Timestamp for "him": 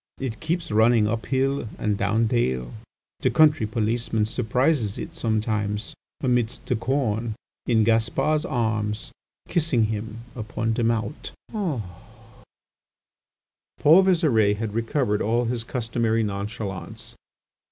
9.93-10.21